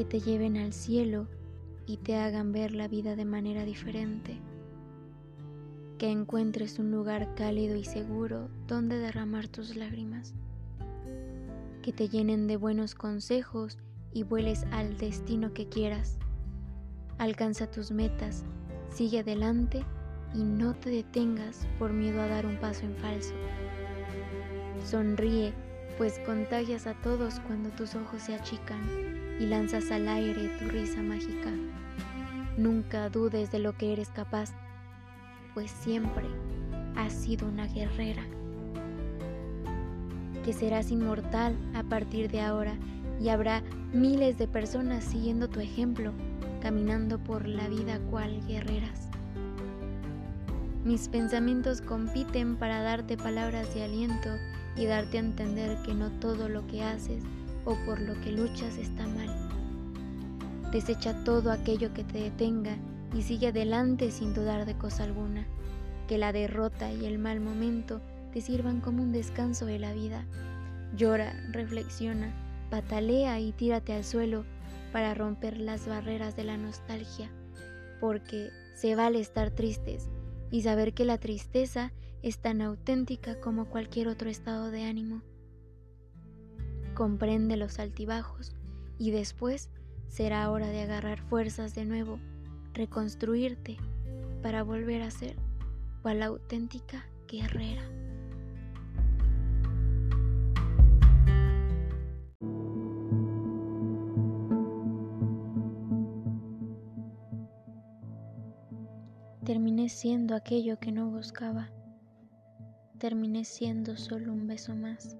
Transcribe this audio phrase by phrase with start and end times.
[0.00, 1.26] que te lleven al cielo
[1.84, 4.40] y te hagan ver la vida de manera diferente.
[5.98, 10.32] Que encuentres un lugar cálido y seguro donde derramar tus lágrimas.
[11.82, 13.76] Que te llenen de buenos consejos
[14.14, 16.16] y vueles al destino que quieras.
[17.18, 18.46] Alcanza tus metas,
[18.88, 19.84] sigue adelante
[20.32, 23.34] y no te detengas por miedo a dar un paso en falso.
[24.82, 25.52] Sonríe,
[25.98, 28.80] pues contagias a todos cuando tus ojos se achican
[29.38, 31.50] y lanzas al aire tu risa mágica.
[32.56, 34.50] Nunca dudes de lo que eres capaz,
[35.54, 36.24] pues siempre
[36.96, 38.22] has sido una guerrera.
[40.44, 42.74] Que serás inmortal a partir de ahora
[43.20, 46.12] y habrá miles de personas siguiendo tu ejemplo,
[46.60, 49.08] caminando por la vida cual guerreras.
[50.84, 54.30] Mis pensamientos compiten para darte palabras de aliento
[54.76, 57.22] y darte a entender que no todo lo que haces
[57.64, 59.28] o por lo que luchas está mal.
[60.72, 62.76] Desecha todo aquello que te detenga
[63.14, 65.46] y sigue adelante sin dudar de cosa alguna.
[66.06, 68.00] Que la derrota y el mal momento
[68.32, 70.24] te sirvan como un descanso de la vida.
[70.96, 72.32] Llora, reflexiona,
[72.70, 74.44] patalea y tírate al suelo
[74.92, 77.30] para romper las barreras de la nostalgia,
[78.00, 80.08] porque se vale estar tristes
[80.50, 85.22] y saber que la tristeza es tan auténtica como cualquier otro estado de ánimo.
[86.94, 88.54] Comprende los altibajos
[88.98, 89.70] y después
[90.08, 92.18] será hora de agarrar fuerzas de nuevo,
[92.74, 93.78] reconstruirte
[94.42, 95.36] para volver a ser
[96.02, 97.82] cual auténtica guerrera.
[109.44, 111.70] Terminé siendo aquello que no buscaba.
[113.00, 115.16] Terminé siendo solo un beso más.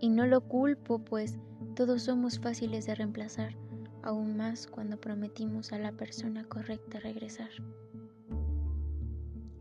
[0.00, 1.38] Y no lo culpo, pues
[1.76, 3.54] todos somos fáciles de reemplazar,
[4.02, 7.48] aún más cuando prometimos a la persona correcta regresar.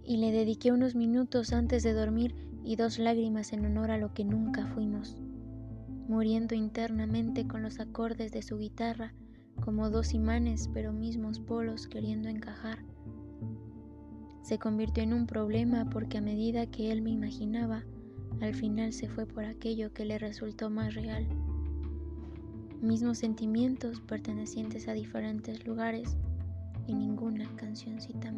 [0.03, 2.33] Y le dediqué unos minutos antes de dormir
[2.63, 5.15] y dos lágrimas en honor a lo que nunca fuimos,
[6.07, 9.13] muriendo internamente con los acordes de su guitarra,
[9.63, 12.79] como dos imanes pero mismos polos queriendo encajar
[14.41, 17.83] se convirtió en un problema porque a medida que él me imaginaba,
[18.41, 21.27] al final se fue por aquello que le resultó más real.
[22.81, 26.17] Mismos sentimientos pertenecientes a diferentes lugares
[26.87, 28.30] y ninguna cancioncita.